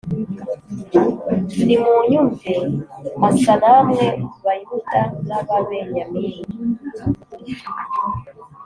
[1.65, 2.53] Nimunyumve
[3.27, 4.05] Asa namwe
[4.43, 6.41] Bayuda n Ababenyamini